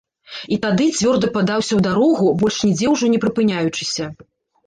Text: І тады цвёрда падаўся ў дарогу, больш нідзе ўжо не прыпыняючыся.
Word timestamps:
І 0.55 0.57
тады 0.63 0.85
цвёрда 0.99 1.27
падаўся 1.35 1.69
ў 1.75 1.81
дарогу, 1.89 2.31
больш 2.43 2.57
нідзе 2.69 2.87
ўжо 2.93 3.05
не 3.17 3.19
прыпыняючыся. 3.27 4.05